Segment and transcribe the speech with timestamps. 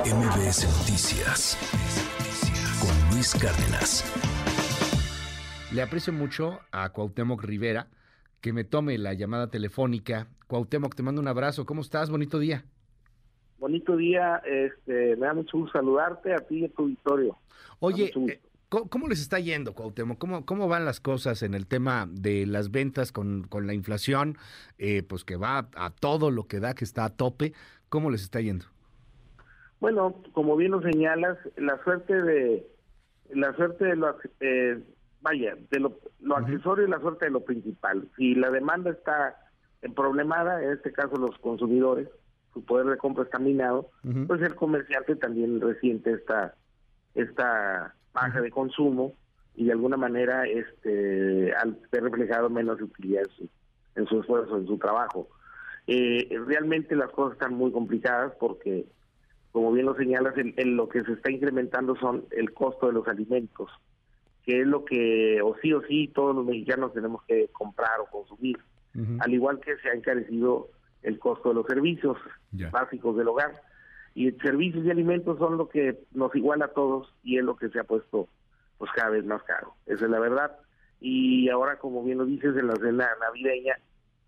[0.00, 1.58] MBS Noticias
[2.80, 4.02] con Luis Cárdenas.
[5.70, 7.88] Le aprecio mucho a Cuauhtémoc Rivera
[8.40, 10.28] que me tome la llamada telefónica.
[10.46, 11.66] Cuauhtémoc, te mando un abrazo.
[11.66, 12.08] ¿Cómo estás?
[12.08, 12.64] Bonito día.
[13.58, 14.40] Bonito día.
[14.46, 17.36] Este, me da mucho gusto saludarte a ti y a tu auditorio.
[17.78, 18.40] Oye, eh,
[18.70, 20.16] ¿cómo, les está yendo, Cuauhtémoc?
[20.16, 24.38] ¿Cómo, ¿Cómo van las cosas en el tema de las ventas con, con la inflación?
[24.78, 27.52] Eh, pues que va a todo lo que da, que está a tope.
[27.90, 28.71] ¿Cómo les está yendo?
[29.82, 32.64] Bueno, como bien lo señalas, la suerte de
[33.30, 34.80] la suerte de lo eh,
[35.22, 35.98] vaya de lo,
[36.36, 38.08] accesorio y la suerte de lo principal.
[38.16, 39.36] Si la demanda está
[39.96, 42.08] problemada, en este caso los consumidores,
[42.54, 43.90] su poder de compra está minado,
[44.28, 46.54] pues el comerciante también resiente esta
[47.16, 49.14] esta baja de consumo
[49.56, 53.48] y de alguna manera este al ver reflejado menos utilidad en su,
[53.96, 55.26] en su esfuerzo, en su trabajo.
[55.88, 58.86] Eh, realmente las cosas están muy complicadas porque
[59.52, 63.06] como bien lo señalas, en, lo que se está incrementando son el costo de los
[63.06, 63.70] alimentos,
[64.44, 68.06] que es lo que o sí o sí todos los mexicanos tenemos que comprar o
[68.06, 68.58] consumir,
[69.20, 70.68] al igual que se ha encarecido
[71.02, 72.16] el costo de los servicios
[72.70, 73.62] básicos del hogar.
[74.14, 77.70] Y servicios y alimentos son lo que nos iguala a todos y es lo que
[77.70, 78.28] se ha puesto
[78.76, 79.74] pues cada vez más caro.
[79.86, 80.58] Esa es la verdad.
[81.00, 83.78] Y ahora, como bien lo dices, en la cena navideña,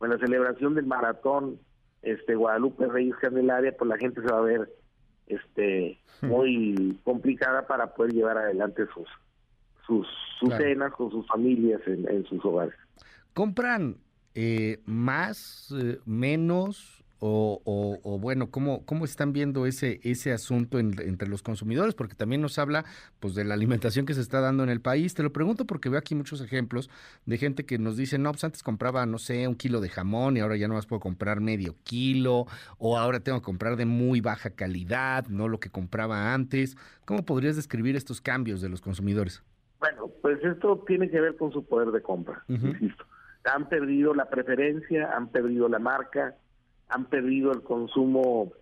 [0.00, 1.58] en la celebración del maratón
[2.02, 4.70] este Guadalupe Reyes Candelaria, pues la gente se va a ver
[5.26, 9.08] este muy complicada para poder llevar adelante sus
[9.86, 10.06] sus,
[10.40, 12.74] sus cenas con sus familias en, sus hogares.
[13.34, 13.96] ¿Compran
[14.34, 17.03] eh, más, eh, menos?
[17.20, 21.94] O, o, bueno, ¿cómo, ¿cómo están viendo ese, ese asunto entre los consumidores?
[21.94, 22.84] Porque también nos habla
[23.18, 25.14] pues de la alimentación que se está dando en el país.
[25.14, 26.90] Te lo pregunto porque veo aquí muchos ejemplos
[27.24, 30.36] de gente que nos dice, no, pues antes compraba, no sé, un kilo de jamón
[30.36, 32.46] y ahora ya no más puedo comprar medio kilo,
[32.78, 36.76] o ahora tengo que comprar de muy baja calidad, no lo que compraba antes.
[37.04, 39.42] ¿Cómo podrías describir estos cambios de los consumidores?
[39.80, 43.04] Bueno, pues esto tiene que ver con su poder de compra, insisto.
[43.44, 46.34] Han perdido la preferencia, han perdido la marca,
[46.88, 48.52] han perdido el consumo,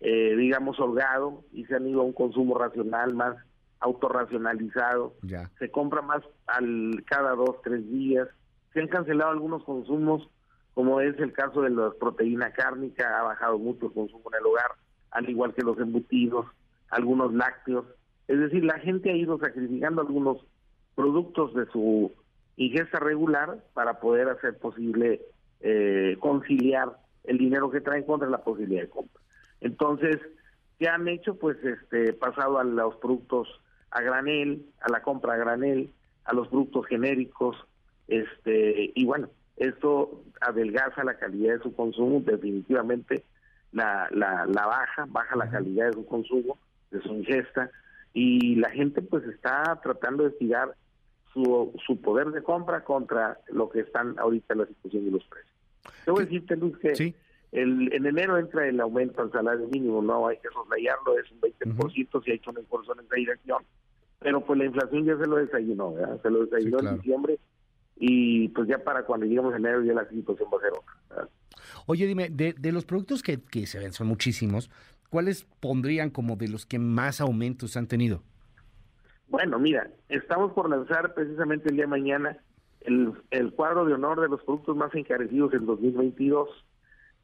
[0.00, 3.36] eh, digamos, holgado y se han ido a un consumo racional, más
[3.80, 5.14] autorracionalizado.
[5.22, 5.50] Ya.
[5.58, 8.28] Se compra más al cada dos, tres días.
[8.72, 10.28] Se han cancelado algunos consumos,
[10.74, 14.46] como es el caso de la proteína cárnica, ha bajado mucho el consumo en el
[14.46, 14.72] hogar,
[15.10, 16.46] al igual que los embutidos,
[16.90, 17.86] algunos lácteos.
[18.26, 20.38] Es decir, la gente ha ido sacrificando algunos
[20.94, 22.12] productos de su
[22.56, 25.22] ingesta regular para poder hacer posible
[25.60, 26.96] eh, conciliar
[27.28, 29.22] el dinero que traen contra la posibilidad de compra.
[29.60, 30.16] Entonces,
[30.78, 31.34] ¿qué han hecho?
[31.34, 33.48] Pues este pasado a los productos
[33.90, 35.90] a granel, a la compra a granel,
[36.24, 37.56] a los productos genéricos,
[38.06, 43.24] este y bueno, esto adelgaza la calidad de su consumo, definitivamente
[43.72, 46.58] la, la, la baja, baja la calidad de su consumo,
[46.90, 47.70] de su ingesta,
[48.14, 50.74] y la gente pues está tratando de estirar
[51.32, 55.24] su, su poder de compra contra lo que están ahorita en la situación de los
[55.24, 55.47] precios.
[56.06, 57.14] Debo decirte, Luz, que
[57.52, 61.40] el, en enero entra el aumento al salario mínimo, no hay que soslayarlo, es un
[61.40, 63.64] 20%, si ha hecho un esfuerzo en esa dirección.
[64.18, 67.38] Pero pues la inflación ya se lo desayunó, se lo desayunó en diciembre
[67.96, 71.28] y pues ya para cuando lleguemos en enero ya la situación va a ser otra.
[71.86, 74.70] Oye, dime, de, de los productos que, que se ven, son muchísimos,
[75.08, 78.22] ¿cuáles pondrían como de los que más aumentos han tenido?
[79.28, 82.38] Bueno, mira, estamos por lanzar precisamente el día de mañana
[82.82, 86.48] el, el cuadro de honor de los productos más encarecidos en 2022.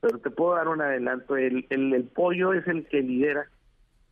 [0.01, 1.37] Pero te puedo dar un adelanto.
[1.37, 3.49] El, el, pollo es el que lidera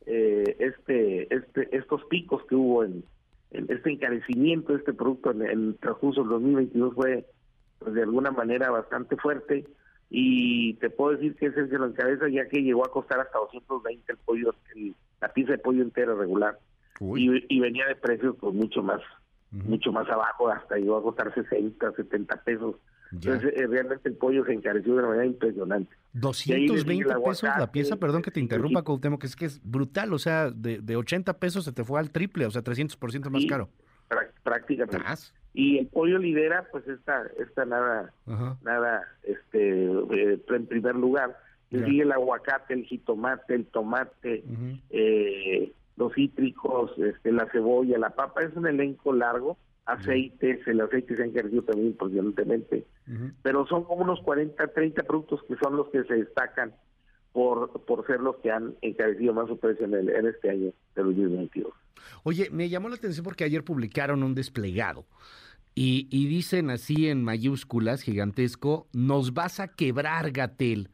[0.06, 3.04] eh, este, este, estos picos que hubo en,
[3.50, 7.26] este encarecimiento de este producto en el transcurso del 2022 fue
[7.78, 9.66] pues, de alguna manera bastante fuerte
[10.08, 13.20] y te puedo decir que es el que lo encabeza ya que llegó a costar
[13.20, 14.54] hasta 220 el pollo,
[15.20, 16.58] la pieza de pollo entera regular
[17.00, 19.02] y, y, venía de precios pues mucho más
[19.52, 22.76] mucho más abajo, hasta llegó a costar 60, 70 pesos.
[23.12, 25.94] Entonces, eh, realmente el pollo se encareció de una manera impresionante.
[26.14, 30.18] 220 pesos la pieza, perdón que te interrumpa, Cuauhtémoc, que es que es brutal, o
[30.18, 33.68] sea, de, de 80 pesos se te fue al triple, o sea, 300% más caro.
[34.42, 34.98] Prácticamente.
[35.54, 38.12] Y el pollo lidera, pues, esta, esta nada,
[38.62, 41.36] nada, este, eh, en primer lugar.
[41.70, 44.44] sigue el aguacate, el jitomate, el tomate,
[44.90, 51.16] eh, los cítricos, este, la cebolla, la papa, es un elenco largo, aceites, el aceite
[51.16, 52.86] se ha encarecido también impresionantemente,
[53.42, 56.72] pero son como unos 40, 30 productos que son los que se destacan
[57.32, 61.02] por, por ser los que han encarecido más su precio en, en este año de
[61.02, 61.72] 2022.
[62.22, 65.04] Oye, me llamó la atención porque ayer publicaron un desplegado
[65.74, 70.90] y, y dicen así en mayúsculas, gigantesco, nos vas a quebrar, Gatel.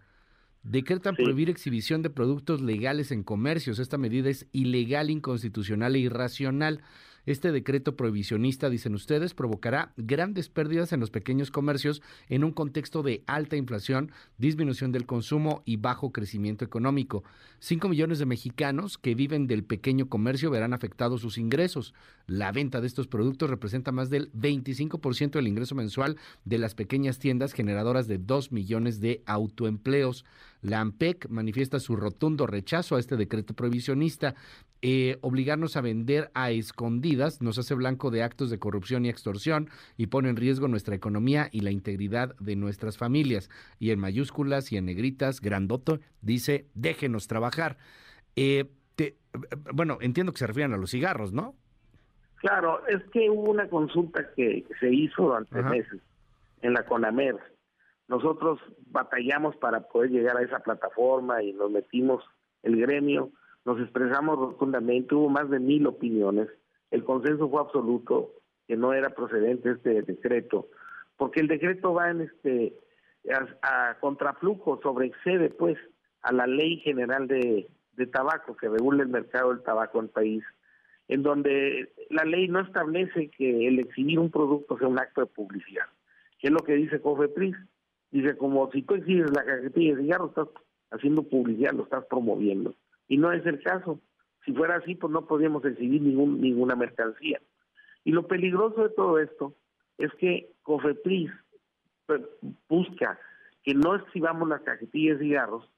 [0.62, 3.78] Decretan prohibir exhibición de productos legales en comercios.
[3.78, 6.82] Esta medida es ilegal, inconstitucional e irracional.
[7.28, 13.02] Este decreto prohibicionista, dicen ustedes, provocará grandes pérdidas en los pequeños comercios en un contexto
[13.02, 17.24] de alta inflación, disminución del consumo y bajo crecimiento económico.
[17.58, 21.92] Cinco millones de mexicanos que viven del pequeño comercio verán afectados sus ingresos.
[22.26, 26.16] La venta de estos productos representa más del 25% del ingreso mensual
[26.46, 30.24] de las pequeñas tiendas generadoras de dos millones de autoempleos.
[30.62, 34.34] La AMPEC manifiesta su rotundo rechazo a este decreto prohibicionista
[34.80, 39.68] eh, obligarnos a vender a escondidas nos hace blanco de actos de corrupción y extorsión
[39.96, 43.50] y pone en riesgo nuestra economía y la integridad de nuestras familias.
[43.78, 47.76] Y en mayúsculas y en negritas, grandoto, dice, déjenos trabajar.
[48.36, 48.70] Eh,
[49.72, 51.54] bueno, entiendo que se refieren a los cigarros, ¿no?
[52.36, 56.00] Claro, es que hubo una consulta que se hizo durante meses
[56.62, 57.36] en la CONAMER.
[58.06, 62.24] Nosotros batallamos para poder llegar a esa plataforma y nos metimos
[62.62, 63.32] el gremio
[63.64, 66.48] nos expresamos rotundamente, hubo más de mil opiniones,
[66.90, 68.32] el consenso fue absoluto
[68.66, 70.68] que no era procedente este decreto,
[71.16, 72.74] porque el decreto va en este
[73.62, 75.76] a, contraflujo, sobreexcede pues
[76.22, 80.10] a la ley general de, de tabaco que regula el mercado del tabaco en el
[80.10, 80.44] país,
[81.08, 85.26] en donde la ley no establece que el exhibir un producto sea un acto de
[85.26, 85.86] publicidad,
[86.38, 87.56] que es lo que dice Cofepris.
[88.10, 90.48] Dice, como si tú exhibes la cajetilla de cigarros, estás
[90.90, 92.74] haciendo publicidad, lo estás promoviendo
[93.08, 94.00] y no es el caso.
[94.44, 97.40] Si fuera así, pues no podríamos exhibir ningún, ninguna mercancía.
[98.04, 99.54] Y lo peligroso de todo esto
[99.98, 101.30] es que Cofepris
[102.06, 102.22] pues,
[102.68, 103.18] busca
[103.64, 105.68] que no exhibamos las cajetillas de cigarros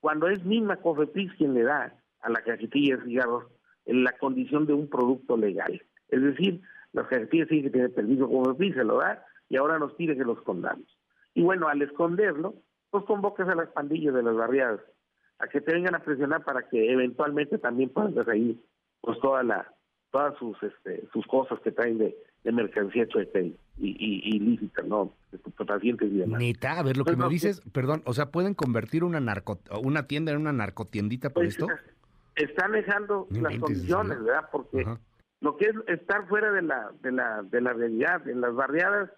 [0.00, 3.44] cuando es misma Cofepris quien le da a la cajetilla de cigarros
[3.86, 5.82] la condición de un producto legal.
[6.08, 6.60] Es decir,
[6.92, 10.24] las cajetillas sí que tiene permiso Cofepris, se lo da y ahora nos pide que
[10.24, 10.98] lo escondamos.
[11.34, 12.54] Y bueno, al esconderlo,
[12.90, 14.80] pues convocas a las pandillas de las barriadas
[15.38, 18.60] a que te vengan a presionar para que eventualmente también puedan ahí
[19.00, 19.72] pues toda la
[20.10, 25.12] todas sus este, sus cosas que traen de, mercancía chueca y, y, ilícita, ¿no?
[25.66, 26.40] Pacientes y demás.
[26.40, 30.06] Neta, a ver, lo que me dices, perdón, o sea, ¿pueden convertir una narco, una
[30.06, 31.66] tienda en una narcotiendita por pues, esto?
[32.36, 34.48] Están dejando las condiciones, ¿verdad?
[34.50, 34.86] Porque
[35.40, 39.10] lo que es estar fuera de la, de la, de la realidad, en las barriadas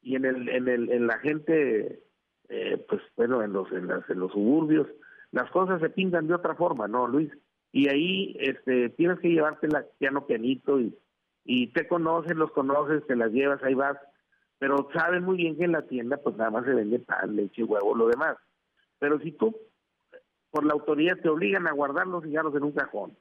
[0.00, 2.04] y en el, en el, en la gente,
[2.48, 4.86] eh, pues bueno, en los, en, las, en los suburbios,
[5.36, 7.30] las cosas se pintan de otra forma, ¿no, Luis?
[7.70, 10.96] Y ahí este, tienes que llevártela piano pianito y,
[11.44, 13.98] y te conoces, los conoces, te las llevas, ahí vas,
[14.58, 17.64] pero saben muy bien que en la tienda pues nada más se vende pan, leche,
[17.64, 18.38] huevo, lo demás.
[18.98, 19.54] Pero si tú
[20.50, 23.18] por la autoridad te obligan a guardar los cigarros en un cajón,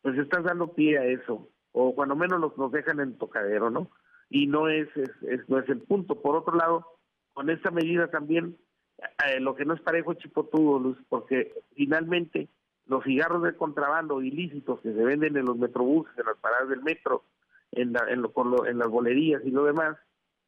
[0.00, 3.90] pues estás dando pie a eso, o cuando menos los, nos dejan en tocadero, ¿no?
[4.30, 6.22] Y no es, es, no es el punto.
[6.22, 6.86] Por otro lado,
[7.32, 8.56] con esta medida también
[8.98, 12.48] eh, lo que no es parejo es chipotudo, Luz, porque finalmente
[12.86, 16.82] los cigarros de contrabando ilícitos que se venden en los metrobuses, en las paradas del
[16.82, 17.24] metro,
[17.72, 19.96] en, en, lo, en las bolerías y lo demás,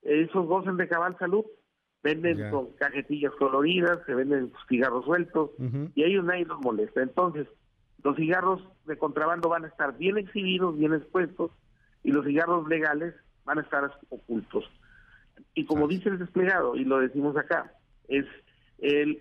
[0.02, 1.44] esos gocen de cabal salud.
[2.02, 5.50] Venden con cajetillas coloridas, se venden cigarros sueltos
[5.94, 7.02] y a ellos nadie los molesta.
[7.02, 7.46] Entonces,
[8.02, 11.50] los cigarros de contrabando van a estar bien exhibidos, bien expuestos
[12.02, 13.14] y los cigarros legales
[13.44, 14.64] van a estar ocultos.
[15.52, 17.74] Y como dice el desplegado, y lo decimos acá,
[18.10, 18.26] es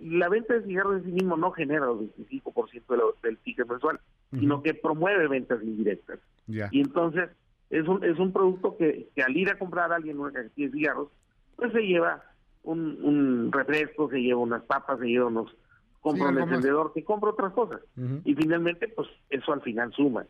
[0.01, 3.99] la venta de cigarros en sí mismo no genera el 25% del ticket mensual,
[4.31, 6.19] sino que promueve ventas indirectas.
[6.47, 7.29] Y entonces
[7.69, 10.73] es un, es un producto que, al ir a comprar a alguien una cajetilla de
[10.73, 11.07] cigarros,
[11.55, 12.23] pues se lleva
[12.63, 15.55] un, refresco, se lleva unas papas, se lleva unos
[16.01, 17.81] compra un vendedor que compra otras cosas.
[18.23, 20.25] Y finalmente, pues eso al final suma.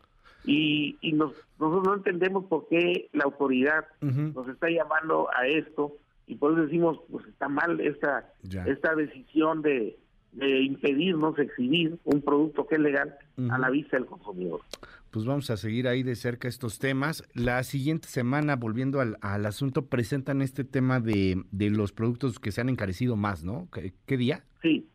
[0.45, 5.95] Y, y nosotros no entendemos por qué la autoridad nos está llamando a esto
[6.29, 8.31] y por eso decimos, pues está mal esta,
[8.67, 9.97] esta decisión de,
[10.31, 13.17] impedirnos exhibir un producto que es legal
[13.49, 14.61] a la vista del consumidor.
[15.09, 17.27] Pues vamos a seguir ahí de cerca estos temas.
[17.33, 22.61] La siguiente semana, volviendo al, asunto, presentan este tema de, de, los productos que se
[22.61, 23.67] han encarecido más, ¿no?
[24.05, 24.43] ¿Qué, día?
[24.61, 24.87] Sí.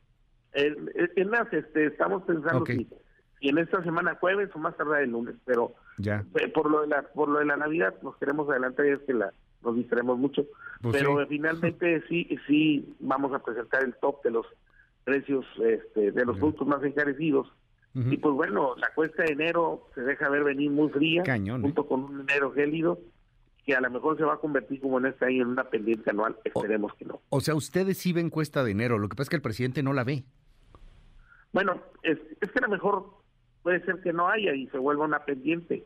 [0.53, 2.87] Es más, este, estamos pensando si,
[3.41, 6.25] en esta semana jueves o más tarde el lunes, pero ya.
[6.37, 9.01] Eh, por lo de la por lo de la Navidad nos queremos adelantar y es
[9.01, 9.33] que la
[9.65, 10.45] nos distraemos mucho,
[10.81, 14.47] pues pero finalmente sí sí vamos a presentar el top de los
[15.05, 17.53] precios este, de los productos más encarecidos.
[17.97, 21.51] Y pues bueno, la cuesta de enero se deja ver venir muy fría, ¿eh?
[21.61, 22.99] junto con un enero gélido,
[23.65, 26.11] que a lo mejor se va a convertir como en este año en una pendiente
[26.11, 27.21] anual, esperemos que no.
[27.29, 29.85] O sea, ustedes sí ven cuesta de enero, lo que pasa es que el presidente
[29.85, 30.25] no la ve.
[31.53, 33.11] Bueno, es, es que a lo mejor
[33.63, 35.85] puede ser que no haya y se vuelva una pendiente,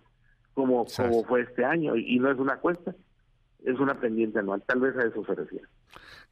[0.54, 2.94] como, como fue este año, y no es una cuesta.
[3.64, 5.66] Es una pendiente anual, tal vez a eso se refiere.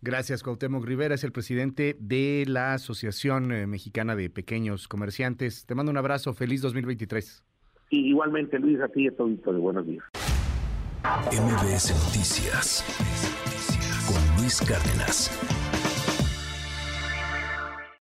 [0.03, 5.67] Gracias, Cuauhtémoc Rivera, es el presidente de la Asociación eh, Mexicana de Pequeños Comerciantes.
[5.67, 7.45] Te mando un abrazo, feliz 2023.
[7.91, 10.05] Y igualmente, Luis, a ti y a todo, de buenos días.
[11.33, 12.85] MBS Noticias
[14.07, 15.31] con Luis Cárdenas.